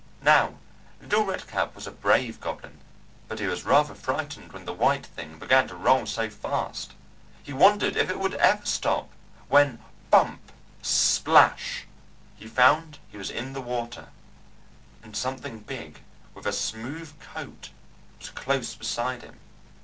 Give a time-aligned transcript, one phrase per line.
[0.23, 0.55] Now
[0.99, 2.79] little Red Cap was a brave goblin,
[3.27, 6.93] but he was rather frightened when the White Thing began to roll so fast.
[7.43, 9.11] He wondered if it would ever stop,
[9.47, 9.77] when
[10.09, 10.51] Bump!
[10.81, 11.85] Splash!
[12.35, 14.07] he found he was in the water,
[15.03, 15.99] and something big
[16.33, 17.69] with a smooth coat
[18.19, 19.37] was close beside him.